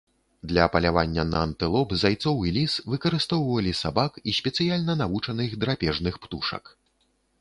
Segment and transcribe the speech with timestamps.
[0.51, 6.63] Для палявання на антылоп, зайцоў і ліс выкарыстоўвалі сабак і спецыяльна навучаных драпежных птушак.